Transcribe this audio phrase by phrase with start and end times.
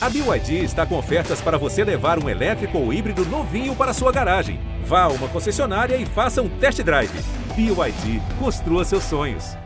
[0.00, 4.12] A BYD está com ofertas para você levar um elétrico ou híbrido novinho para sua
[4.12, 4.60] garagem.
[4.84, 7.10] Vá a uma concessionária e faça um test drive.
[7.56, 9.56] BYD, construa seus sonhos.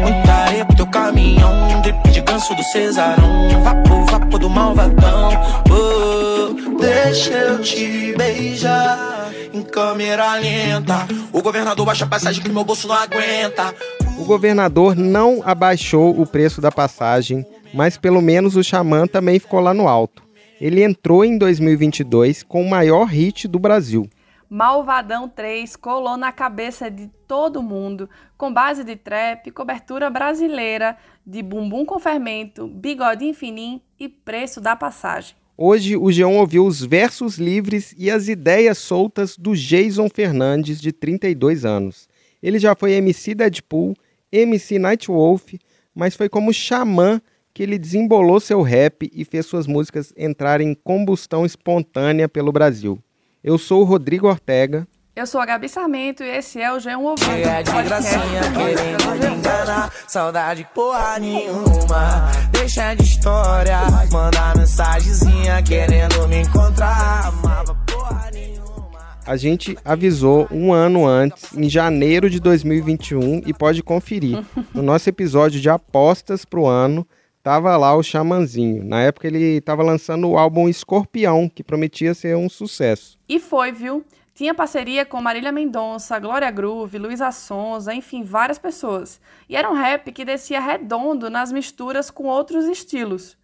[0.00, 5.30] Muita areia pro teu caminhão, drip de ganso do Cesarão, vapo, vapo do malvadão.
[5.68, 11.08] Oh, deixa eu te beijar em câmera lenta.
[11.32, 13.74] O governador baixa a passagem que meu bolso não aguenta.
[14.16, 17.44] O governador não abaixou o preço da passagem,
[17.74, 20.22] mas pelo menos o Xamã também ficou lá no alto.
[20.60, 24.08] Ele entrou em 2022 com o maior hit do Brasil.
[24.48, 31.42] Malvadão 3 colou na cabeça de todo mundo, com base de trap, cobertura brasileira, de
[31.42, 35.34] bumbum com fermento, bigodinho fininho e preço da passagem.
[35.56, 40.92] Hoje o Geão ouviu os versos livres e as ideias soltas do Jason Fernandes, de
[40.92, 42.08] 32 anos.
[42.40, 43.94] Ele já foi MC Deadpool,
[44.30, 45.54] MC Nightwolf,
[45.94, 47.20] mas foi como xamã
[47.54, 52.98] que ele desembolou seu rap e fez suas músicas entrarem em combustão espontânea pelo Brasil.
[53.44, 54.88] Eu sou o Rodrigo Ortega.
[55.14, 57.24] Eu sou a Gabi Sarmento e esse é o G1 Ouvido.
[57.24, 62.32] Chega de gracinha querendo me enganar, saudade porra nenhuma.
[62.50, 63.78] Deixa de história,
[64.10, 67.28] manda mensagenzinha querendo me encontrar.
[67.28, 69.20] Amava porra nenhuma.
[69.24, 74.44] A gente avisou um ano antes, em janeiro de 2021, e pode conferir.
[74.74, 77.06] No nosso episódio de apostas pro ano,
[77.44, 78.82] tava lá o Xamanzinho.
[78.82, 83.18] Na época ele tava lançando o álbum Escorpião, que prometia ser um sucesso.
[83.28, 84.02] E foi, viu?
[84.34, 89.20] Tinha parceria com Marília Mendonça, Glória Groove, Luísa Sonza, enfim, várias pessoas.
[89.46, 93.36] E era um rap que descia redondo nas misturas com outros estilos.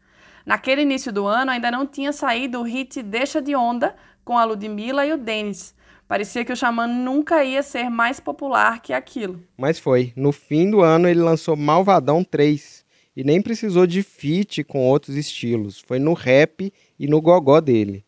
[0.47, 4.45] Naquele início do ano ainda não tinha saído o hit Deixa de Onda com a
[4.45, 5.75] Ludmilla e o Denis.
[6.09, 9.41] Parecia que o Xamã nunca ia ser mais popular que aquilo.
[9.59, 10.13] Mas foi.
[10.17, 12.80] No fim do ano ele lançou Malvadão 3
[13.21, 15.79] e nem precisou de feat com outros estilos.
[15.87, 18.03] Foi no rap e no gogó dele.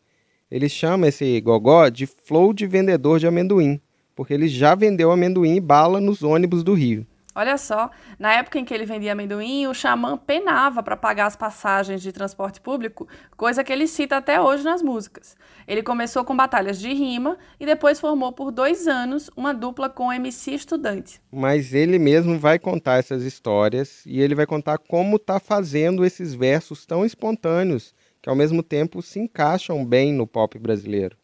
[0.49, 3.79] Ele chama esse gogó de flow de vendedor de amendoim,
[4.15, 7.05] porque ele já vendeu amendoim e bala nos ônibus do Rio.
[7.35, 7.89] Olha só,
[8.19, 12.11] na época em que ele vendia amendoim, o xamã penava para pagar as passagens de
[12.11, 15.35] transporte público, coisa que ele cita até hoje nas músicas.
[15.67, 20.13] Ele começou com batalhas de rima e depois formou por dois anos uma dupla com
[20.13, 21.19] MC Estudante.
[21.31, 26.35] Mas ele mesmo vai contar essas histórias e ele vai contar como tá fazendo esses
[26.35, 31.17] versos tão espontâneos que ao mesmo tempo se encaixam bem no pop brasileiro.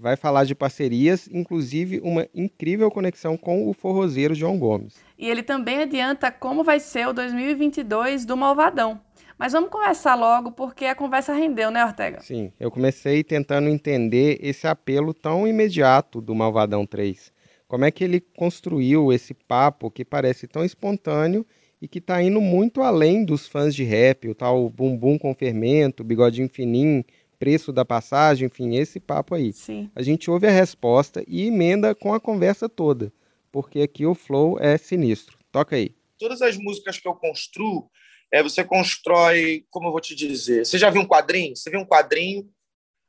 [0.00, 4.94] Vai falar de parcerias, inclusive uma incrível conexão com o forrozeiro João Gomes.
[5.18, 8.98] E ele também adianta como vai ser o 2022 do Malvadão.
[9.38, 12.18] Mas vamos conversar logo, porque a conversa rendeu, né, Ortega?
[12.20, 17.30] Sim, eu comecei tentando entender esse apelo tão imediato do Malvadão 3.
[17.68, 21.44] Como é que ele construiu esse papo que parece tão espontâneo
[21.80, 26.02] e que está indo muito além dos fãs de rap, o tal bumbum com fermento,
[26.02, 27.04] bigodinho fininho,
[27.40, 29.52] preço da passagem, enfim, esse papo aí.
[29.52, 29.90] Sim.
[29.96, 33.12] A gente ouve a resposta e emenda com a conversa toda,
[33.50, 35.36] porque aqui o flow é sinistro.
[35.50, 35.92] Toca aí.
[36.18, 37.90] Todas as músicas que eu construo,
[38.32, 41.56] é, você constrói, como eu vou te dizer, você já viu um quadrinho?
[41.56, 42.48] Você viu um quadrinho,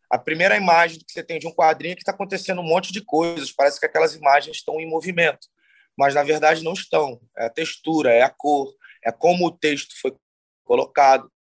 [0.10, 2.92] a primeira imagem que você tem de um quadrinho é que está acontecendo um monte
[2.92, 5.48] de coisas, parece que aquelas imagens estão em movimento
[5.98, 7.20] mas na verdade não estão.
[7.38, 10.16] É a textura, é a cor, é como o texto foi
[10.64, 11.32] colocado.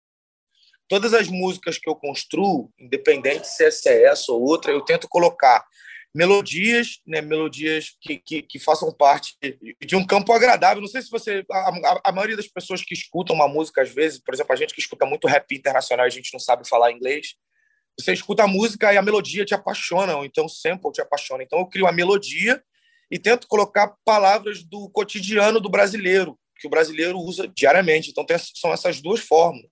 [0.91, 5.65] Todas as músicas que eu construo, independente se é essa ou outra, eu tento colocar
[6.13, 9.37] melodias, né, melodias que, que, que, façam parte
[9.81, 10.81] de um campo agradável.
[10.81, 11.45] Não sei se você.
[11.49, 14.75] A, a, maioria das pessoas que escutam uma música, às vezes, por exemplo, a gente
[14.75, 17.37] que escuta muito rap internacional, a gente não sabe falar inglês.
[17.97, 21.45] Você escuta a música e a melodia te apaixona, ou então o sample te apaixona.
[21.45, 22.61] Então eu crio a melodia
[23.09, 28.11] e tento colocar palavras do cotidiano do brasileiro, que o brasileiro usa diariamente.
[28.11, 29.71] Então, tem, são essas duas fórmulas.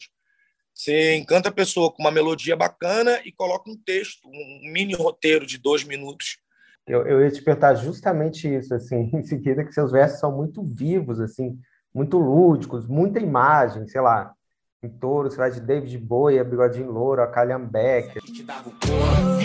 [0.79, 5.45] Você encanta a pessoa com uma melodia bacana e coloca um texto, um mini roteiro
[5.45, 6.39] de dois minutos.
[6.87, 10.63] Eu, eu ia te perguntar justamente isso, assim, em seguida, que seus versos são muito
[10.63, 11.59] vivos, assim,
[11.93, 14.33] muito lúdicos, muita imagem, sei lá,
[14.81, 18.17] em touro, você vai de David Bowie, a Bigodinho Louro, a Calhambeck.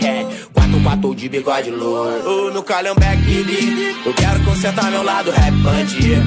[0.06, 0.24] É,
[0.54, 3.24] quatro quatro de bigode louro, no Calhambeck,
[4.06, 6.22] eu quero consertar meu lado rap bandido.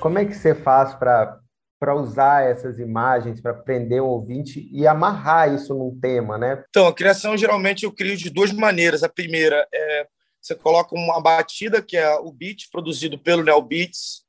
[0.00, 1.43] Como é que você faz para
[1.84, 6.64] para usar essas imagens para prender o ouvinte e amarrar isso num tema, né?
[6.70, 9.02] Então, a criação geralmente eu crio de duas maneiras.
[9.02, 10.06] A primeira é
[10.40, 14.24] você coloca uma batida que é o beat produzido pelo Neo Beats,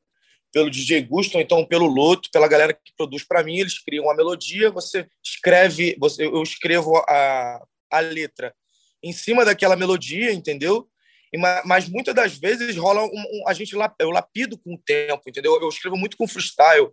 [0.51, 4.09] pelo DJ Gusto, ou então pelo Loto, pela galera que produz para mim, eles criam
[4.09, 8.53] a melodia, você escreve, você, eu escrevo a, a letra
[9.01, 10.89] em cima daquela melodia, entendeu?
[11.33, 15.23] E, mas muitas das vezes rola um, um, a gente eu lapido com o tempo,
[15.25, 15.57] entendeu?
[15.61, 16.91] Eu escrevo muito com freestyle.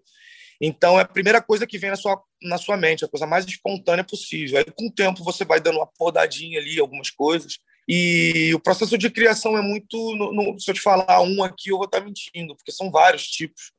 [0.64, 3.44] Então, é a primeira coisa que vem na sua, na sua mente, a coisa mais
[3.44, 4.58] espontânea possível.
[4.58, 7.58] Aí, com o tempo, você vai dando uma podadinha ali, algumas coisas.
[7.88, 10.14] E o processo de criação é muito.
[10.14, 13.26] No, no, se eu te falar um aqui, eu vou estar mentindo, porque são vários
[13.26, 13.72] tipos.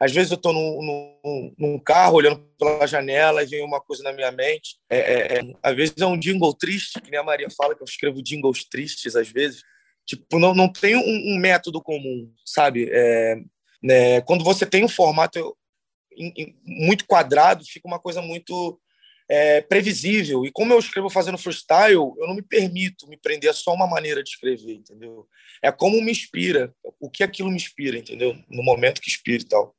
[0.00, 4.14] Às vezes eu estou num, num, carro olhando pela janela e vem uma coisa na
[4.14, 4.78] minha mente.
[4.88, 7.82] É, é, é, às vezes é um jingle triste, que nem a Maria fala, que
[7.82, 9.62] eu escrevo jingles tristes às vezes.
[10.06, 12.88] Tipo, não, não tem um, um método comum, sabe?
[12.90, 13.36] É,
[13.82, 15.54] né, quando você tem um formato
[16.64, 18.80] muito quadrado, fica uma coisa muito
[19.28, 20.44] é, previsível.
[20.44, 23.86] E como eu escrevo fazendo freestyle, eu não me permito me prender a só uma
[23.86, 25.26] maneira de escrever, entendeu?
[25.62, 28.36] É como me inspira, o que aquilo me inspira, entendeu?
[28.48, 29.74] No momento que inspira e tal.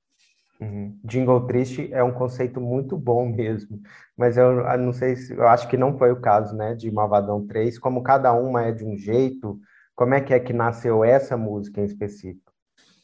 [0.62, 0.98] Uhum.
[1.04, 3.81] Jingle triste é um conceito muito bom mesmo,
[4.16, 6.92] mas eu, eu, não sei se eu acho que não foi o caso, né, de
[6.92, 9.60] Malvadão 3, como cada uma é de um jeito,
[9.95, 12.54] como é que é que nasceu essa música em específico?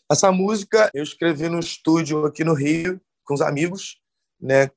[0.10, 4.00] Essa música eu escrevi no estúdio aqui no Rio com os amigos,
[4.40, 4.72] né?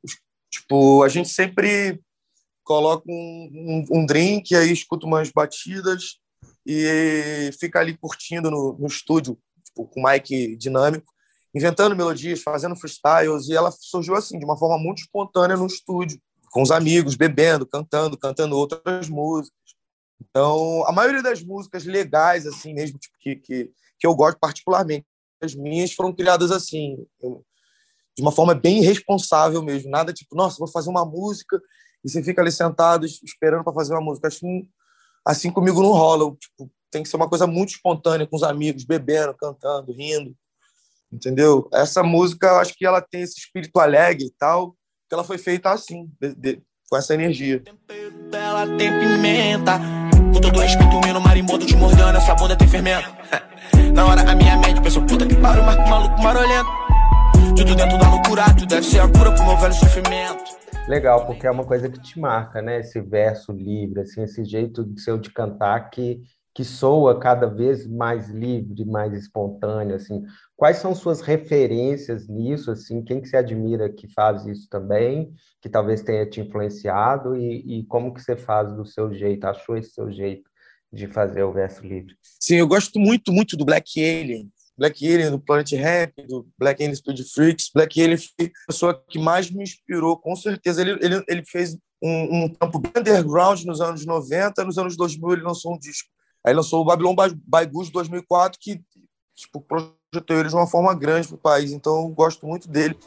[0.50, 2.00] Tipo, a gente sempre
[2.64, 3.50] coloca um,
[3.91, 6.19] um, um drink, aí escuta umas batidas
[6.67, 11.12] e fica ali curtindo no, no estúdio, tipo, com mic dinâmico,
[11.55, 16.20] inventando melodias, fazendo freestyles, e ela surgiu assim, de uma forma muito espontânea no estúdio,
[16.50, 19.58] com os amigos, bebendo, cantando, cantando outras músicas.
[20.20, 25.06] Então, a maioria das músicas legais, assim mesmo, tipo, que, que, que eu gosto particularmente,
[25.41, 27.44] as minhas foram criadas assim, eu,
[28.20, 29.90] de uma forma bem responsável mesmo.
[29.90, 31.61] Nada tipo, nossa, vou fazer uma música
[32.05, 34.28] e você fica ali sentado esperando para fazer uma música.
[34.28, 34.69] Assim,
[35.25, 36.31] assim comigo não rola.
[36.37, 40.34] Tipo, tem que ser uma coisa muito espontânea com os amigos, bebendo, cantando, rindo.
[41.11, 41.69] Entendeu?
[41.72, 44.76] Essa música, eu acho que ela tem esse espírito alegre e tal,
[45.08, 47.62] que ela foi feita assim, de, de, com essa energia.
[48.32, 49.81] Ela tem pimenta,
[50.32, 53.08] com todo respeito, meu marimbondo te mordendo, essa bunda tem fermento.
[53.93, 56.80] Na hora a minha mente pensou, puta que pariu, marco maluco marolento.
[57.61, 60.57] Tudo dentro da loucura, tu deve ser a cura pro meu velho sofrimento.
[60.89, 62.81] Legal, porque é uma coisa que te marca, né?
[62.81, 66.23] Esse verso livre, assim, esse jeito de seu de cantar que,
[66.55, 70.23] que soa cada vez mais livre, mais espontâneo, assim.
[70.57, 73.05] Quais são suas referências nisso, assim?
[73.05, 75.31] Quem que você admira que faz isso também,
[75.61, 79.77] que talvez tenha te influenciado e, e como que você faz do seu jeito, achou
[79.77, 80.49] esse seu jeito
[80.91, 82.17] de fazer o verso livre?
[82.23, 86.82] Sim, eu gosto muito, muito do Black Alien, Black Alien, do Planet Rap, do Black
[86.82, 87.71] Alien Speed Freaks.
[87.75, 90.81] Black Alien foi a pessoa que mais me inspirou, com certeza.
[90.81, 95.35] Ele, ele, ele fez um, um campo bem underground nos anos 90, nos anos 2000
[95.35, 96.09] ele lançou um disco.
[96.43, 98.81] Aí lançou o Babylon by Goose 2004, que
[99.37, 99.61] tipo,
[100.11, 101.71] projetou ele de uma forma grande para o país.
[101.71, 102.99] Então, eu gosto muito dele.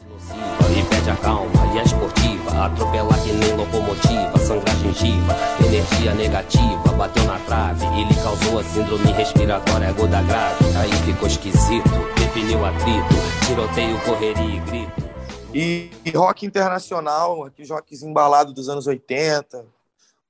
[0.70, 5.34] E pede a calma e a esportiva, atropelar que nem locomotiva, sangrar gengiva,
[5.66, 10.64] energia negativa, bateu na trave e lhe causou a síndrome respiratória aguda grave.
[10.78, 13.14] Aí ficou esquisito, definiu atrito,
[13.46, 15.04] tiroteio, correria e grito.
[15.52, 19.64] E, e rock internacional, aquele rock embalado dos anos 80,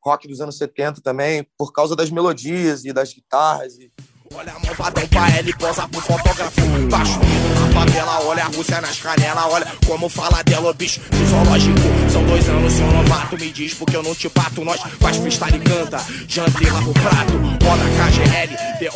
[0.04, 3.90] rock dos anos 70 também, por causa das melodias e das guitarras e
[4.32, 6.60] Olha a malvadão pra ele, posa pro fotógrafo.
[6.90, 11.00] Baixo na favela, olha a Rússia nas canelas Olha como fala dela, bicho.
[11.00, 11.78] Fisiológico
[12.10, 13.36] São dois anos, seu novato.
[13.36, 15.98] Me diz porque eu não te bato Nós faz freestyle e canta.
[16.26, 17.32] Jantei, lava o prato
[17.64, 18.90] Roda KGL,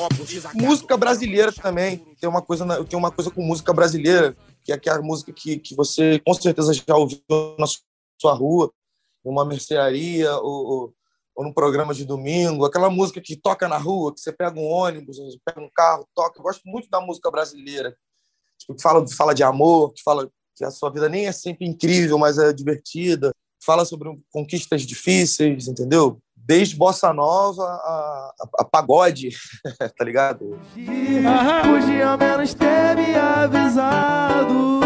[0.55, 1.99] DO Música brasileira também.
[2.19, 4.35] Tem uma coisa, eu tenho uma coisa com música brasileira
[4.65, 7.21] Que é aquela música que, que você com certeza já ouviu
[7.59, 7.67] na
[8.19, 8.73] sua rua
[9.23, 10.98] Uma mercearia ou ou
[11.45, 15.19] num programa de domingo, aquela música que toca na rua, que você pega um ônibus,
[15.45, 16.39] pega um carro, toca.
[16.39, 17.97] Eu gosto muito da música brasileira,
[18.59, 21.67] tipo, que fala, fala de amor, que fala que a sua vida nem é sempre
[21.67, 23.33] incrível, mas é divertida.
[23.65, 26.19] Fala sobre conquistas difíceis, entendeu?
[26.37, 29.31] Desde bossa nova a, a, a pagode,
[29.97, 30.59] tá ligado?
[30.75, 34.81] Podia menos ter me avisado.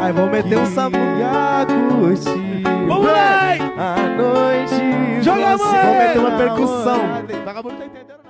[0.00, 2.62] Aí vou meter um sabuga curtir.
[2.86, 3.52] Vamos lá!
[3.78, 4.91] A noite.
[5.58, 7.00] Meter uma percussão.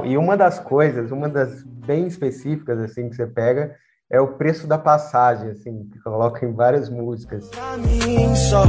[0.04, 3.76] E uma das coisas, uma das bem específicas assim que você pega
[4.12, 7.48] é o preço da passagem, assim, que coloca em várias músicas.
[7.48, 8.62] Pra mim, só,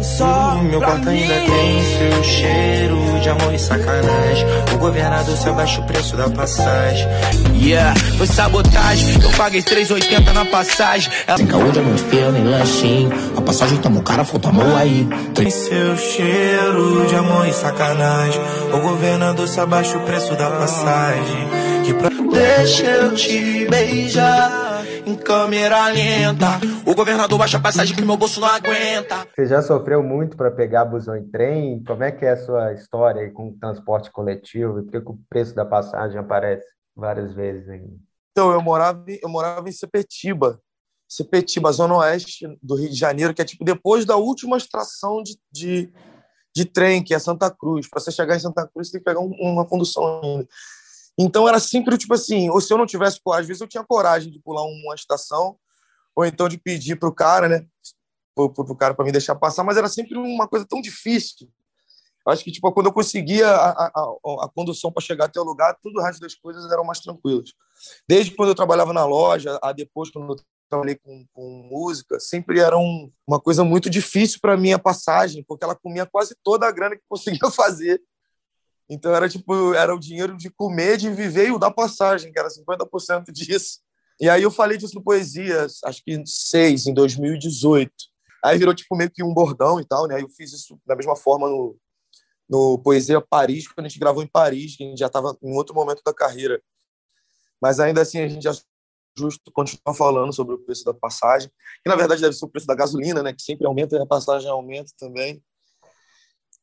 [0.00, 4.46] só meu quarto ainda tem seu cheiro de amor e sacanagem.
[4.74, 7.06] O governador se abaixa o preço da passagem.
[7.54, 9.22] Yeah, foi sabotagem.
[9.22, 11.12] Eu paguei 3,80 na passagem.
[11.26, 11.38] Ela...
[11.46, 13.10] Caô de amor feio nem lanchinho.
[13.36, 15.06] A passagem tomou cara, falta amor aí.
[15.34, 18.40] Tem seu cheiro de amor e sacanagem.
[18.72, 21.46] O governador se abaixa o preço da passagem.
[21.84, 22.08] Que pra...
[22.08, 24.67] Deixa eu te beijar
[25.08, 26.60] em câmera lenta.
[26.86, 29.26] O governador baixa a passagem que meu bolso não aguenta.
[29.34, 31.82] Você já sofreu muito para pegar busão e trem?
[31.84, 34.80] Como é que é a sua história com o transporte coletivo?
[34.80, 37.88] E por que o preço da passagem aparece várias vezes aí?
[38.32, 40.60] Então, eu morava, eu morava em Sepetiba.
[41.08, 45.38] Sepetiba, Zona Oeste do Rio de Janeiro, que é tipo depois da última estação de,
[45.50, 45.90] de,
[46.54, 47.88] de trem, que é Santa Cruz.
[47.88, 50.46] Para você chegar em Santa Cruz, você tem que pegar um, uma condução ainda.
[51.18, 54.30] Então era sempre tipo assim, ou se eu não tivesse, às vezes eu tinha coragem
[54.30, 55.58] de pular uma estação,
[56.14, 57.66] ou então de pedir para o cara, né,
[58.34, 61.48] para o cara para me deixar passar, mas era sempre uma coisa tão difícil.
[62.26, 65.76] Acho que tipo quando eu conseguia a, a, a condução para chegar até o lugar,
[65.82, 67.50] tudo o resto das coisas eram mais tranquilas.
[68.06, 70.36] Desde quando eu trabalhava na loja, a depois quando eu
[70.68, 75.44] trabalhei com, com música, sempre era um, uma coisa muito difícil para mim a passagem,
[75.48, 78.00] porque ela comia quase toda a grana que conseguia fazer.
[78.88, 82.38] Então era tipo, era o dinheiro de comer, de viver e o da passagem, que
[82.38, 83.80] era 50% disso.
[84.20, 87.92] E aí eu falei disso no Poesia, acho que seis, em 2018.
[88.44, 90.20] Aí virou tipo meio que um bordão e tal, né?
[90.22, 91.76] Eu fiz isso da mesma forma no,
[92.48, 95.54] no Poesia Paris, quando a gente gravou em Paris, que a gente já estava em
[95.56, 96.60] outro momento da carreira.
[97.60, 98.52] Mas ainda assim a gente já
[99.16, 101.50] justo continuar falando sobre o preço da passagem,
[101.82, 104.06] que na verdade deve ser o preço da gasolina, né, que sempre aumenta e a
[104.06, 105.42] passagem aumenta também.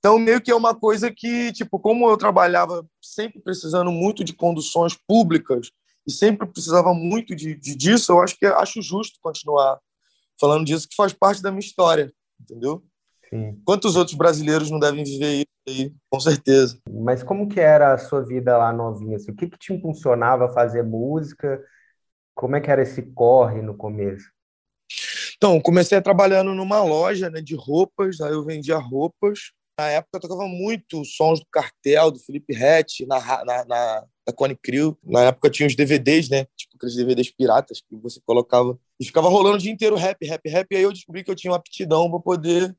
[0.06, 4.34] Então, meio que é uma coisa que, tipo, como eu trabalhava sempre precisando muito de
[4.34, 5.72] conduções públicas
[6.06, 9.80] e sempre precisava muito de, de disso, eu acho que acho justo continuar
[10.40, 12.84] falando disso, que faz parte da minha história, entendeu?
[13.32, 13.60] Sim.
[13.66, 16.78] Quantos outros brasileiros não devem viver isso aí, com certeza.
[16.88, 19.16] Mas como que era a sua vida lá novinha?
[19.16, 19.32] Assim?
[19.32, 21.60] O que, que te impulsionava a fazer música?
[22.36, 24.30] Como é que era esse corre no começo?
[25.36, 29.52] Então, comecei trabalhando numa loja né, de roupas, aí eu vendia roupas.
[29.78, 34.34] Na época eu tocava muito sons do Cartel, do Felipe Rett, na, na, na, na
[34.34, 34.98] Cone Crew.
[35.04, 36.46] Na época tinha os DVDs, né?
[36.56, 38.80] Tipo aqueles DVDs piratas que você colocava.
[38.98, 40.72] E ficava rolando o dia inteiro rap, rap, rap.
[40.72, 42.76] E aí eu descobri que eu tinha uma aptidão para poder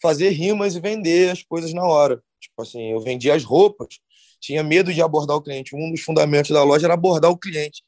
[0.00, 2.22] fazer rimas e vender as coisas na hora.
[2.40, 3.98] Tipo assim, eu vendia as roupas,
[4.40, 5.76] tinha medo de abordar o cliente.
[5.76, 7.82] Um dos fundamentos da loja era abordar o cliente.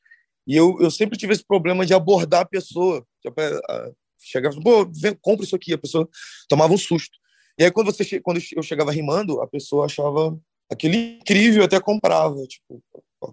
[0.47, 3.07] E eu, eu sempre tive esse problema de abordar a pessoa.
[3.23, 3.41] Tipo,
[4.19, 5.73] chegava, pô, vem, compra isso aqui.
[5.73, 6.07] A pessoa
[6.47, 7.20] tomava um susto.
[7.59, 10.39] E aí, quando, você, quando eu chegava rimando, a pessoa achava
[10.71, 12.37] aquilo incrível, até comprava.
[12.47, 12.83] Tipo,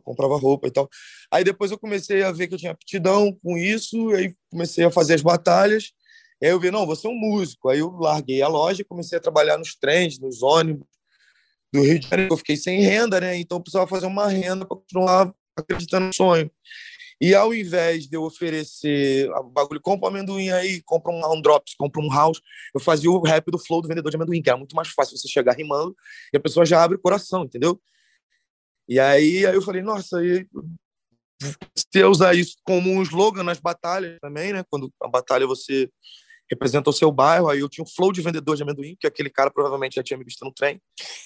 [0.04, 0.90] comprava roupa e tal.
[1.32, 4.92] Aí depois eu comecei a ver que eu tinha aptidão com isso, aí comecei a
[4.92, 5.92] fazer as batalhas.
[6.44, 7.70] Aí eu vi, não, você é um músico.
[7.70, 10.88] Aí eu larguei a loja e comecei a trabalhar nos trens, nos ônibus
[11.74, 12.34] do Rio de Janeiro.
[12.34, 13.38] Eu fiquei sem renda, né?
[13.38, 16.52] Então eu precisava fazer uma renda para continuar acreditando no sonho.
[17.20, 21.74] E ao invés de eu oferecer bagulho, compra um amendoim aí, compra um, um drops,
[21.76, 22.40] compra um house,
[22.74, 25.18] eu fazia o rap do flow do vendedor de amendoim, que era muito mais fácil
[25.18, 25.96] você chegar rimando
[26.32, 27.82] e a pessoa já abre o coração, entendeu?
[28.88, 30.48] E aí, aí eu falei, nossa, e
[31.76, 34.64] você usar isso como um slogan nas batalhas também, né?
[34.70, 35.90] Quando a batalha você
[36.50, 39.30] representa o seu bairro, aí eu tinha um flow de vendedor de amendoim, que aquele
[39.30, 40.82] cara provavelmente já tinha me visto no trem.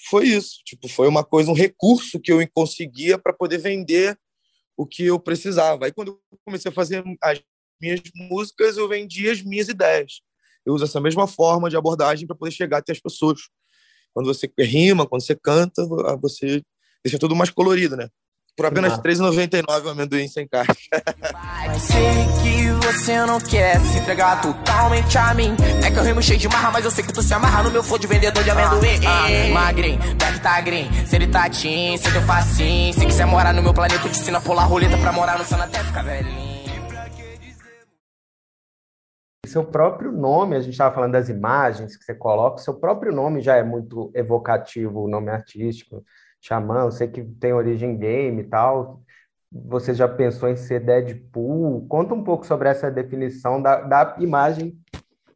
[0.09, 4.17] Foi isso, tipo, foi uma coisa, um recurso que eu conseguia para poder vender
[4.77, 5.85] o que eu precisava.
[5.85, 7.41] Aí, quando eu comecei a fazer as
[7.81, 10.21] minhas músicas, eu vendia as minhas ideias.
[10.65, 13.41] Eu uso essa mesma forma de abordagem para poder chegar até as pessoas.
[14.13, 15.85] Quando você rima, quando você canta,
[16.21, 16.61] você
[17.03, 18.09] deixa tudo mais colorido, né?
[18.55, 20.89] Por apenas R$3,99 o amendoim sem caixa.
[21.79, 25.55] sei que você não quer se entregar totalmente a mim.
[25.85, 27.71] É que eu rimo cheio de marra, mas eu sei que tu se amarra no
[27.71, 29.05] meu flow de vendedor de amendoim.
[29.05, 30.89] Ah, ah, magrinho, deve tá green.
[31.05, 32.93] Se ele tá teen, se eu facinho.
[32.93, 35.45] Se quiser morar no meu planeta, eu te ensino a pular roleta pra morar no
[35.45, 36.51] céu até ficar velhinho.
[39.45, 43.41] Seu próprio nome, a gente estava falando das imagens que você coloca, seu próprio nome
[43.41, 46.05] já é muito evocativo, o nome artístico.
[46.39, 49.01] Xamã, eu sei que tem origem game e tal.
[49.51, 51.85] Você já pensou em ser Deadpool?
[51.87, 54.79] Conta um pouco sobre essa definição da, da imagem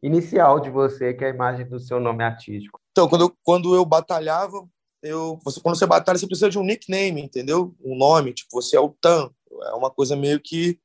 [0.02, 2.80] inicial de você, que é a imagem do seu nome artístico.
[2.92, 4.66] Então, quando eu, quando eu batalhava,
[5.02, 7.74] eu, você, quando você batalha, você precisa de um nickname, entendeu?
[7.84, 9.30] Um nome, tipo, você é o Tan.
[9.64, 10.78] É uma coisa meio que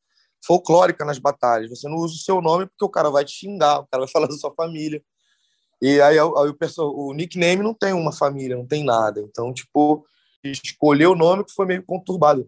[0.46, 1.70] folclórica nas batalhas.
[1.70, 4.08] Você não usa o seu nome porque o cara vai te xingar, o cara vai
[4.12, 5.02] falar da sua família.
[5.82, 9.22] E aí, aí o, o nickname não tem uma família, não tem nada.
[9.22, 10.06] Então, tipo,
[10.44, 12.48] escolher o nome que foi meio conturbado.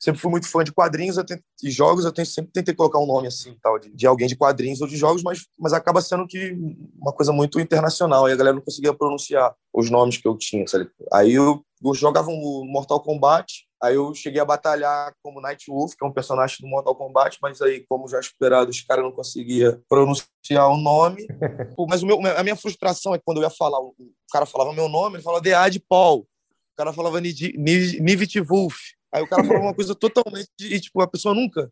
[0.00, 1.16] Sempre fui muito fã de quadrinhos
[1.62, 4.80] e jogos, eu sempre tentei colocar um nome assim, tal, de, de, alguém de quadrinhos
[4.80, 6.56] ou de jogos, mas, mas acaba sendo que
[6.98, 10.66] uma coisa muito internacional, e a galera não conseguia pronunciar os nomes que eu tinha.
[10.66, 10.88] Sabe?
[11.12, 16.04] Aí eu, eu jogava um Mortal Kombat, Aí eu cheguei a batalhar como Nightwolf, que
[16.04, 19.80] é um personagem do Mortal Kombat, mas aí, como já esperado, os caras não conseguiam
[19.88, 21.26] pronunciar o nome.
[21.88, 23.94] mas o meu, a minha frustração é que quando eu ia falar, o
[24.30, 26.20] cara falava meu nome, ele falava Dead Paul.
[26.20, 28.76] O cara falava Nivit Wolf.
[29.12, 30.48] Aí o cara falava uma coisa totalmente.
[30.60, 31.70] E, tipo, a pessoa nunca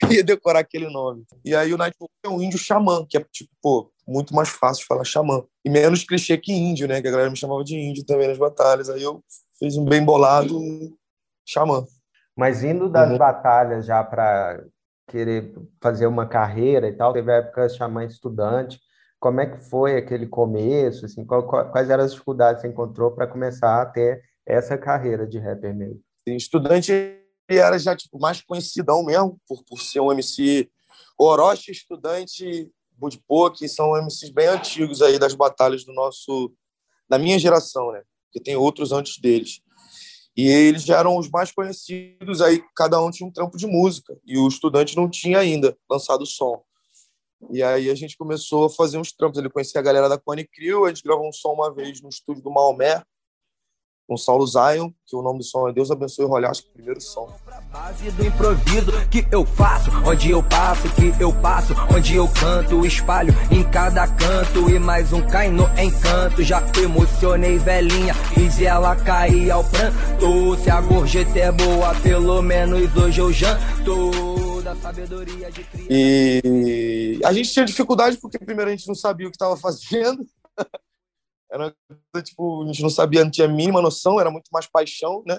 [0.10, 1.24] ia decorar aquele nome.
[1.44, 4.86] E aí o Nightwolf é um índio xamã, que é, tipo, pô, muito mais fácil
[4.86, 5.42] falar xamã.
[5.64, 7.00] E menos clichê que índio, né?
[7.00, 8.90] Que a galera me chamava de índio também nas batalhas.
[8.90, 9.22] Aí eu
[9.58, 10.58] fiz um bem bolado
[11.48, 11.84] Xamã.
[12.36, 13.18] Mas indo das uhum.
[13.18, 14.64] batalhas já para
[15.06, 18.80] querer fazer uma carreira e tal, teve a época de chamar estudante.
[19.20, 21.04] Como é que foi aquele começo?
[21.04, 25.26] Assim, qual, quais eram as dificuldades que você encontrou para começar a ter essa carreira
[25.26, 26.00] de rapper mesmo?
[26.26, 26.92] Estudante
[27.48, 30.70] era já tipo, mais conhecidão mesmo, por, por ser um MC
[31.18, 36.52] Orochi, estudante, Budipô, que são MCs bem antigos aí das batalhas do nosso,
[37.08, 38.02] da minha geração, né?
[38.26, 39.60] Porque tem outros antes deles.
[40.36, 44.16] E eles já eram os mais conhecidos, aí cada um tinha um trampo de música,
[44.24, 46.64] e o estudante não tinha ainda lançado o som.
[47.50, 49.38] E aí a gente começou a fazer uns trampos.
[49.38, 52.08] Ele conhecia a galera da Cone Crew, a gente gravou um som uma vez no
[52.08, 53.02] estúdio do Maomé,
[54.12, 56.68] com Saulo Zion, que o nome do som é Deus Abençoe o Rolê, acho que
[56.68, 57.32] o primeiro som.
[57.72, 62.84] Base do improviso que eu faço, onde eu passo, que eu passo, onde eu canto,
[62.84, 66.42] espalho em cada canto e mais um cai no encanto.
[66.42, 70.56] Já emocionei velhinha, fiz ela cair ao pranto.
[70.62, 74.60] Se a gorjeta é boa, pelo menos hoje eu janto.
[74.62, 75.88] Da sabedoria de criança.
[75.90, 80.22] E a gente tinha dificuldade porque primeiro a gente não sabia o que estava fazendo.
[81.52, 81.74] Era
[82.22, 85.38] tipo, a gente não sabia, não tinha a mínima noção, era muito mais paixão, né?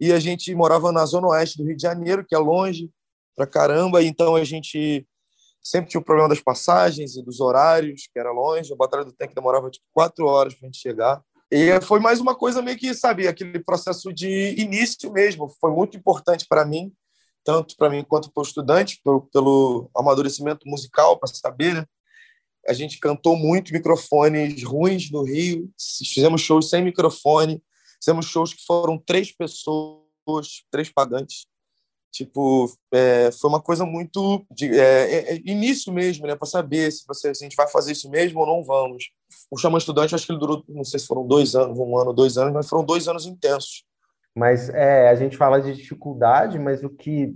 [0.00, 2.88] E a gente morava na zona oeste do Rio de Janeiro, que é longe
[3.34, 5.06] pra caramba, então a gente
[5.60, 8.72] sempre tinha o problema das passagens e dos horários, que era longe.
[8.72, 11.22] A Batalha do Tanque demorava tipo quatro horas para a gente chegar.
[11.50, 15.48] E foi mais uma coisa meio que, sabe, aquele processo de início mesmo.
[15.60, 16.92] Foi muito importante para mim,
[17.42, 21.86] tanto para mim quanto para o estudante, pelo, pelo amadurecimento musical, para saber, né?
[22.68, 27.62] A gente cantou muito microfones ruins no Rio, fizemos shows sem microfone,
[28.02, 31.46] fizemos shows que foram três pessoas, três pagantes.
[32.12, 36.92] Tipo, é, foi uma coisa muito de é, é, é início mesmo, né, para saber
[36.92, 39.10] se, você, se a gente vai fazer isso mesmo ou não vamos.
[39.50, 42.12] O Chama Estudante, acho que ele durou, não sei se foram dois anos, um ano,
[42.12, 43.84] dois anos, mas foram dois anos intensos.
[44.32, 47.34] Mas é, a gente fala de dificuldade, mas o que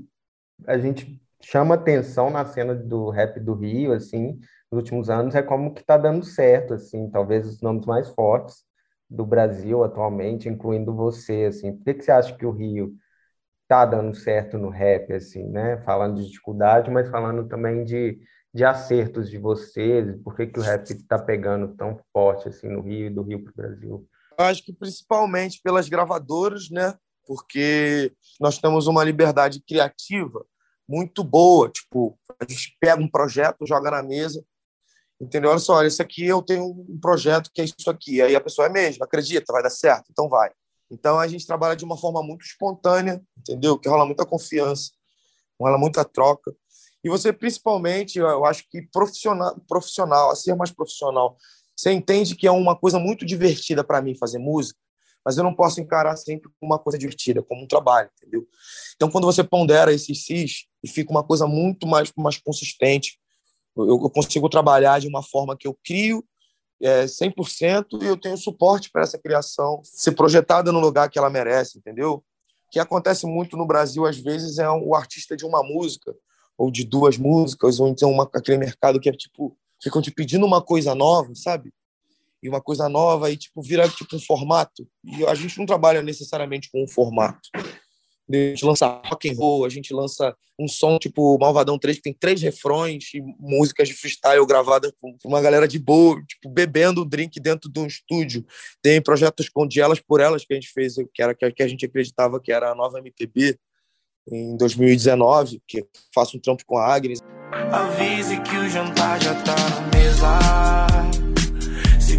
[0.65, 4.39] a gente chama atenção na cena do rap do Rio, assim,
[4.71, 8.65] nos últimos anos é como que está dando certo, assim, talvez os nomes mais fortes
[9.09, 11.75] do Brasil atualmente, incluindo você, assim.
[11.75, 12.95] Por que, que você acha que o Rio
[13.62, 15.79] está dando certo no rap, assim, né?
[15.85, 18.21] Falando de dificuldade, mas falando também de,
[18.53, 22.83] de acertos de vocês, por que, que o rap está pegando tão forte, assim, no
[22.83, 24.09] Rio e do Rio para o Brasil?
[24.38, 26.95] Eu acho que principalmente pelas gravadoras, né?
[27.27, 30.45] Porque nós temos uma liberdade criativa
[30.88, 31.69] muito boa.
[31.69, 34.42] Tipo, a gente pega um projeto, joga na mesa,
[35.20, 35.50] Entendeu?
[35.50, 38.22] Olha só, olha, isso aqui eu tenho um projeto que é isso aqui.
[38.22, 40.50] Aí a pessoa é mesmo, acredita, vai dar certo, então vai.
[40.90, 43.78] Então a gente trabalha de uma forma muito espontânea, entendeu?
[43.78, 44.90] Que rola muita confiança,
[45.61, 46.54] rola muita troca.
[47.02, 51.37] E você, principalmente, eu acho que profissional, profissional, a ser mais profissional,
[51.76, 54.78] você entende que é uma coisa muito divertida para mim fazer música,
[55.24, 58.46] mas eu não posso encarar sempre como uma coisa divertida, como um trabalho, entendeu?
[58.96, 63.18] Então, quando você pondera esses cis e fica uma coisa muito mais, mais consistente,
[63.87, 66.25] eu, consigo trabalhar de uma forma que eu crio
[66.81, 71.31] é, 100% e eu tenho suporte para essa criação ser projetada no lugar que ela
[71.31, 72.14] merece, entendeu?
[72.14, 76.14] O que acontece muito no Brasil, às vezes, é o artista de uma música,
[76.57, 80.45] ou de duas músicas, ou então uma, aquele mercado que é tipo, ficam te pedindo
[80.45, 81.73] uma coisa nova, sabe?
[82.43, 84.87] E uma coisa nova e tipo vira tipo um formato.
[85.05, 87.49] E a gente não trabalha necessariamente com um formato.
[88.31, 92.03] A gente lança rock and roll, a gente lança um som tipo Malvadão 3, que
[92.03, 97.03] tem três refrões e músicas de freestyle gravadas por uma galera de boa, tipo, bebendo
[97.03, 98.45] um drink dentro de um estúdio.
[98.83, 101.87] Tem projetos com Elas por Elas que a gente fez, que era que a gente
[101.87, 103.59] acreditava que era a nova MPB
[104.31, 107.21] em 2019, que faço um trampo com a Agnes.
[107.73, 111.08] Avise que o jantar já tá na mesa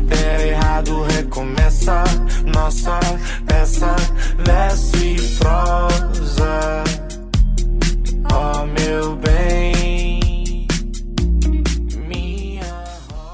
[0.09, 2.03] der errado, recomeça.
[2.53, 2.99] Nossa
[3.47, 3.95] peça,
[4.45, 6.83] verso e prosa.
[8.31, 10.67] Oh, meu bem.
[12.07, 12.83] Minha...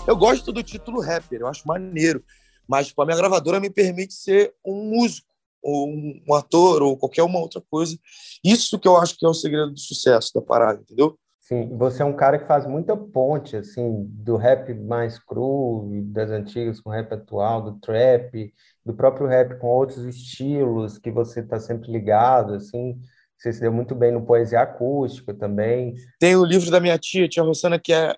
[0.07, 2.23] Eu gosto do título rapper, eu acho maneiro.
[2.67, 5.27] Mas tipo, a minha gravadora me permite ser um músico,
[5.61, 7.97] ou um ator, ou qualquer uma outra coisa.
[8.43, 11.17] Isso que eu acho que é o segredo do sucesso da parada, entendeu?
[11.47, 16.31] Sim, você é um cara que faz muita ponte, assim, do rap mais cru, das
[16.31, 18.51] antigas com o rap atual, do trap,
[18.83, 22.99] do próprio rap com outros estilos que você está sempre ligado, assim.
[23.37, 25.93] Você se deu muito bem no poesia acústica também.
[26.19, 28.15] Tem o livro da minha tia, tia Rossana, que é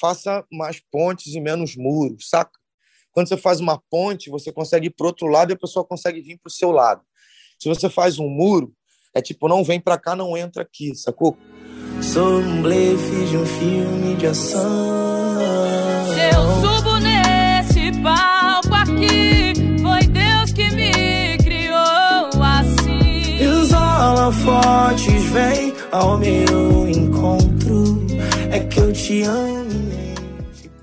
[0.00, 2.50] Faça mais pontes e menos muros, saca?
[3.12, 6.20] Quando você faz uma ponte, você consegue ir para outro lado e a pessoa consegue
[6.20, 7.02] vir para o seu lado.
[7.60, 8.74] Se você faz um muro,
[9.14, 11.38] é tipo, não vem para cá, não entra aqui, sacou?
[12.00, 15.36] Sou um blefe de um filme de ação.
[16.14, 23.38] Se eu subo nesse palco aqui, foi Deus que me criou assim.
[23.40, 28.06] E os holofotes vêm ao meu encontro.
[28.50, 29.66] É que eu te amo.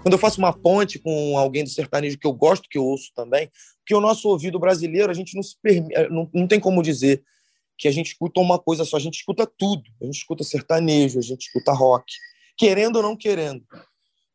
[0.02, 3.12] Quando eu faço uma ponte com alguém do sertanejo que eu gosto, que eu ouço
[3.15, 3.49] também,
[3.80, 6.84] porque o nosso ouvido brasileiro, a gente não se permite, eh, não, não tem como
[6.84, 7.23] dizer
[7.77, 9.83] que a gente escuta uma coisa só, a gente escuta tudo.
[10.01, 12.05] A gente escuta sertanejo, a gente escuta rock,
[12.57, 13.63] querendo ou não querendo.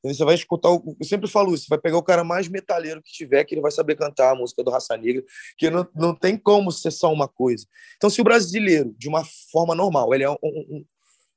[0.03, 3.44] Você vai escutar, eu sempre falo isso, vai pegar o cara mais metalheiro que tiver,
[3.44, 5.24] que ele vai saber cantar a música do Raça Negra,
[5.57, 7.66] que não, não tem como ser só uma coisa.
[7.96, 10.85] Então, se o brasileiro, de uma forma normal, ele é um, um,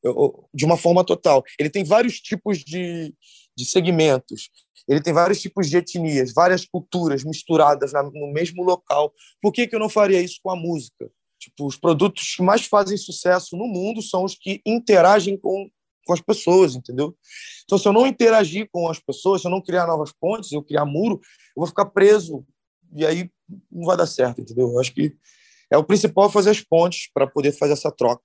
[0.05, 3.13] um, de uma forma total, ele tem vários tipos de,
[3.57, 4.49] de segmentos,
[4.87, 9.13] ele tem vários tipos de etnias, várias culturas misturadas na, no mesmo local.
[9.41, 11.09] Por que, que eu não faria isso com a música?
[11.41, 15.69] Tipo, os produtos que mais fazem sucesso no mundo são os que interagem com
[16.05, 17.15] com as pessoas, entendeu?
[17.63, 20.63] Então, se eu não interagir com as pessoas, se eu não criar novas pontes, eu
[20.63, 21.19] criar muro,
[21.55, 22.45] eu vou ficar preso
[22.95, 23.29] e aí
[23.71, 24.67] não vai dar certo, entendeu?
[24.69, 25.15] Eu acho que
[25.71, 28.23] é o principal fazer as pontes para poder fazer essa troca.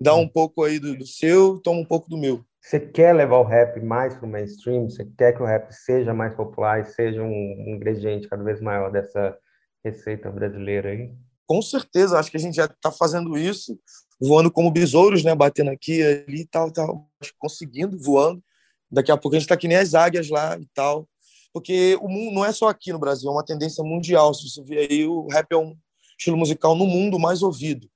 [0.00, 2.44] Dar um pouco aí do, do seu, toma um pouco do meu.
[2.60, 4.88] Você quer levar o rap mais para o mainstream?
[4.88, 8.90] Você quer que o rap seja mais popular e seja um ingrediente cada vez maior
[8.90, 9.36] dessa
[9.84, 11.12] receita brasileira aí?
[11.48, 13.80] Com certeza, acho que a gente já está fazendo isso
[14.20, 15.34] voando como besouros, né?
[15.34, 17.08] Batendo aqui, ali e tal, tal,
[17.38, 18.42] conseguindo, voando.
[18.90, 21.08] Daqui a pouco a gente está que nem as águias lá e tal.
[21.52, 24.34] Porque o mundo não é só aqui no Brasil, é uma tendência mundial.
[24.34, 25.74] Se você ver aí, o rap é um
[26.18, 27.88] estilo musical no mundo mais ouvido.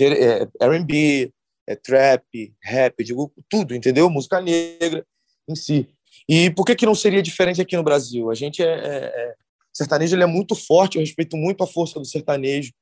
[0.00, 1.30] É R&B,
[1.66, 4.08] é trap, rap, digo tudo, entendeu?
[4.08, 5.06] Música negra
[5.46, 5.88] em si.
[6.26, 8.30] E por que que não seria diferente aqui no Brasil?
[8.30, 9.34] A gente é, é, é
[9.72, 12.72] sertanejo ele é muito forte, eu respeito muito a força do sertanejo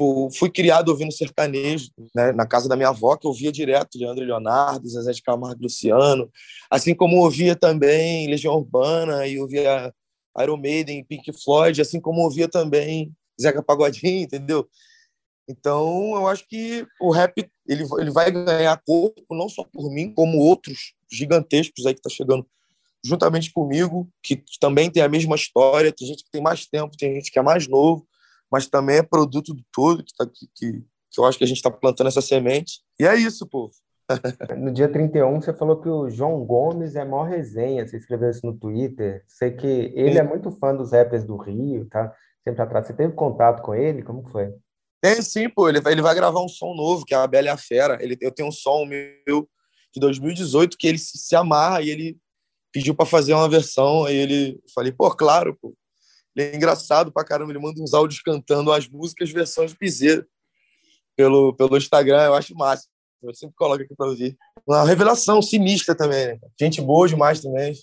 [0.00, 2.32] tipo, fui criado ouvindo sertanejo, né?
[2.32, 6.30] na casa da minha avó, que eu ouvia direto Leandro Leonardo, Zezé de Camargo Luciano,
[6.70, 9.92] assim como ouvia também Legião Urbana e ouvia
[10.38, 14.66] Iron Maiden, Pink Floyd, assim como ouvia também Zeca Pagodinho, entendeu?
[15.46, 20.14] Então, eu acho que o rap ele, ele vai ganhar corpo não só por mim,
[20.14, 22.46] como outros gigantescos aí que tá chegando
[23.04, 27.14] juntamente comigo, que também tem a mesma história, tem gente que tem mais tempo, tem
[27.14, 28.06] gente que é mais novo,
[28.50, 31.46] mas também é produto do todo que, tá, que, que, que eu acho que a
[31.46, 32.80] gente está plantando essa semente.
[32.98, 33.72] E é isso, povo.
[34.58, 38.44] no dia 31, você falou que o João Gomes é maior resenha, você escreveu isso
[38.44, 39.22] no Twitter.
[39.26, 40.18] Sei que ele Sim.
[40.18, 42.12] é muito fã dos rappers do Rio, tá?
[42.42, 42.86] Sempre atrás.
[42.86, 44.02] Você teve contato com ele?
[44.02, 44.52] Como foi?
[45.00, 45.68] Tem sim, pô.
[45.68, 47.98] Ele vai, ele vai gravar um som novo, que é a Bela e a Fera.
[48.00, 49.48] Ele, eu tenho um som meu
[49.92, 52.18] de 2018 que ele se, se amarra e ele
[52.72, 54.04] pediu para fazer uma versão.
[54.04, 55.74] Aí ele falei, pô, claro, pô.
[56.34, 60.26] Ele é engraçado pra caramba, ele manda uns áudios cantando as músicas versões piseiro
[61.16, 62.86] pelo, pelo Instagram, eu acho massa.
[63.22, 64.36] Eu sempre coloco aqui para ouvir.
[64.66, 66.38] Uma revelação sinistra também, né?
[66.58, 67.74] Gente boa demais também.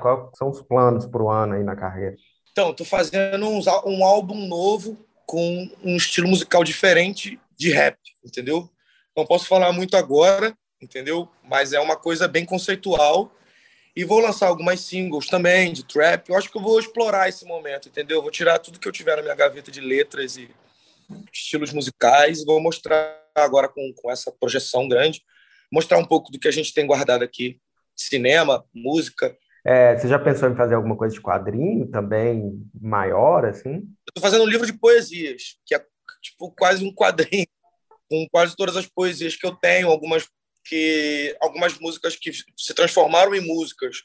[0.00, 2.16] Quais são os planos para o ano aí na carreira?
[2.50, 8.68] Então, tô fazendo uns, um álbum novo com um estilo musical diferente de rap, entendeu?
[9.14, 11.28] Não posso falar muito agora, entendeu?
[11.44, 13.30] Mas é uma coisa bem conceitual
[13.98, 16.28] e vou lançar algumas singles também de trap.
[16.28, 18.22] Eu acho que eu vou explorar esse momento, entendeu?
[18.22, 20.48] Vou tirar tudo que eu tiver na minha gaveta de letras e
[21.32, 25.20] estilos musicais e vou mostrar agora com, com essa projeção grande,
[25.72, 27.60] mostrar um pouco do que a gente tem guardado aqui.
[27.96, 29.36] Cinema, música.
[29.66, 33.78] É, você já pensou em fazer alguma coisa de quadrinho também, maior, assim?
[33.78, 35.84] Eu tô fazendo um livro de poesias, que é
[36.22, 37.48] tipo quase um quadrinho,
[38.08, 40.28] com quase todas as poesias que eu tenho, algumas
[40.68, 44.02] que algumas músicas que se transformaram em músicas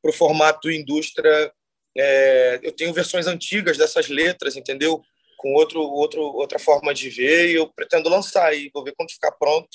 [0.00, 1.52] para o formato indústria.
[1.96, 5.02] É, eu tenho versões antigas dessas letras, entendeu?
[5.36, 9.10] Com outro, outro, outra forma de ver e eu pretendo lançar aí, vou ver quando
[9.10, 9.68] ficar pronto.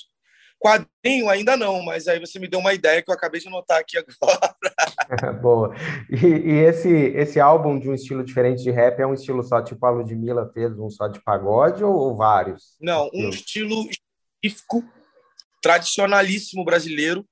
[0.60, 3.82] Quadrinho ainda não, mas aí você me deu uma ideia que eu acabei de notar
[3.82, 5.34] aqui agora.
[5.41, 5.76] Boa.
[6.10, 9.62] E, e, esse, esse álbum de um estilo diferente de rap é um estilo só,
[9.62, 12.78] tipo a Ludmilla fez, um só de pagode ou, ou vários?
[12.80, 13.89] Não, um estilo
[14.41, 14.86] específico
[15.63, 17.26] tradicionalíssimo brasileiro.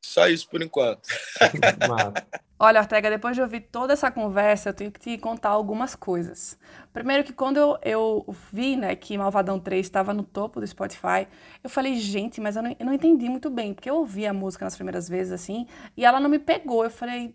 [0.00, 1.02] Só isso por enquanto.
[2.58, 6.58] Olha, Ortega, depois de ouvir toda essa conversa, eu tenho que te contar algumas coisas.
[6.92, 11.28] Primeiro que quando eu, eu vi né, que Malvadão 3 estava no topo do Spotify,
[11.62, 14.32] eu falei, gente, mas eu não, eu não entendi muito bem, porque eu ouvi a
[14.32, 16.84] música nas primeiras vezes assim, e ela não me pegou.
[16.84, 17.34] Eu falei,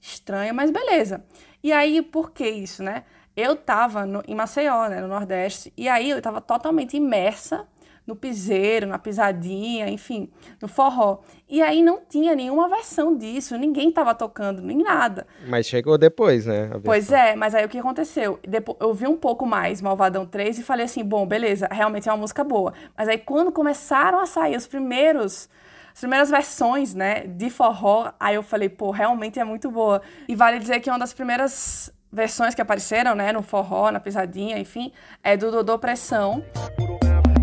[0.00, 1.24] estranha, mas beleza.
[1.62, 3.04] E aí, por que isso, né?
[3.34, 7.66] Eu tava no, em Maceió, né, no Nordeste, e aí eu tava totalmente imersa
[8.06, 10.28] no piseiro, na pisadinha, enfim,
[10.60, 11.20] no forró.
[11.48, 15.26] E aí não tinha nenhuma versão disso, ninguém estava tocando, nem nada.
[15.46, 16.70] Mas chegou depois, né?
[16.84, 18.38] Pois é, mas aí o que aconteceu?
[18.46, 22.12] Depois, eu vi um pouco mais Malvadão 3 e falei assim, bom, beleza, realmente é
[22.12, 22.72] uma música boa.
[22.96, 25.48] Mas aí quando começaram a sair os primeiros
[25.92, 30.00] as primeiras versões, né, de forró, aí eu falei, pô, realmente é muito boa.
[30.26, 34.58] E vale dizer que uma das primeiras versões que apareceram, né, no forró, na pisadinha,
[34.58, 34.90] enfim,
[35.22, 36.42] é do Dodô Pressão.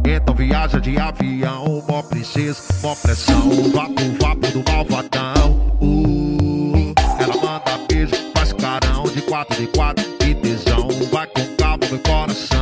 [0.06, 3.50] Então viaja de avião, mó princesa, mó pressão.
[3.72, 5.78] Vapo, vapo do malvadão.
[5.82, 10.06] Uh, ela manda beijo, faz carão de quatro de quatro.
[10.18, 12.60] Que tesão, vai com calma meu coração.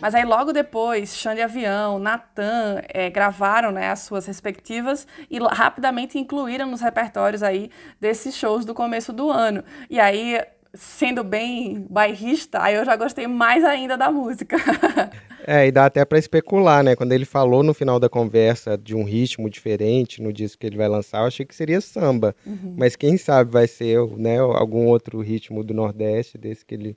[0.00, 6.18] Mas aí logo depois, Xande Avião, Natan é, gravaram né, as suas respectivas e rapidamente
[6.18, 9.62] incluíram nos repertórios aí desses shows do começo do ano.
[9.90, 10.40] E aí,
[10.72, 14.56] sendo bem bairrista, aí eu já gostei mais ainda da música.
[15.46, 16.94] É, e dá até para especular, né?
[16.94, 20.76] Quando ele falou no final da conversa de um ritmo diferente no disco que ele
[20.76, 22.34] vai lançar, eu achei que seria samba.
[22.46, 22.74] Uhum.
[22.76, 26.96] Mas quem sabe vai ser né, algum outro ritmo do Nordeste, desse que ele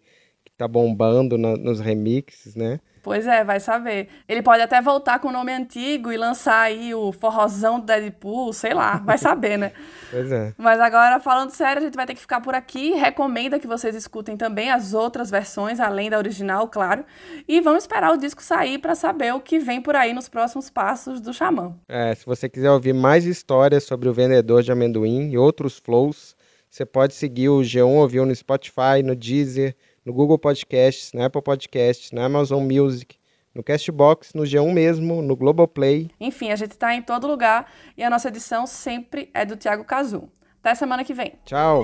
[0.54, 2.80] que tá bombando na, nos remixes, né?
[3.02, 4.08] Pois é, vai saber.
[4.30, 8.54] Ele pode até voltar com o nome antigo e lançar aí o forrozão do Deadpool,
[8.54, 9.74] sei lá, vai saber, né?
[10.10, 10.54] pois é.
[10.58, 12.94] Mas agora, falando sério, a gente vai ter que ficar por aqui.
[12.94, 17.04] Recomenda que vocês escutem também as outras versões, além da original, claro.
[17.46, 20.70] E vamos esperar o disco sair para saber o que vem por aí nos próximos
[20.70, 21.76] passos do Xamã.
[21.90, 26.38] É, se você quiser ouvir mais histórias sobre o vendedor de amendoim e outros flows,
[26.70, 31.42] você pode seguir o G1 Ouviu no Spotify, no Deezer, no Google Podcasts, na Apple
[31.42, 33.16] Podcasts, na Amazon Music,
[33.54, 36.10] no Castbox, no G1 mesmo, no Globoplay.
[36.20, 39.84] Enfim, a gente está em todo lugar e a nossa edição sempre é do Thiago
[39.84, 40.30] Cazu.
[40.60, 41.34] Até semana que vem.
[41.46, 41.84] Tchau.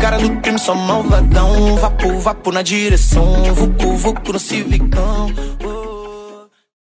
[0.00, 1.74] Cara do crime, só malvadão.
[1.76, 3.42] Vapo, vapo na direção.
[3.52, 5.26] Vucu, vucu no civicão.